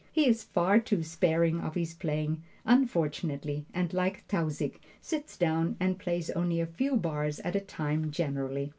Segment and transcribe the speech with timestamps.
[0.11, 5.99] He is far too sparing of his playing, unfortunately, and like Tausig, sits down and
[5.99, 8.69] plays only a few bars at a time generally.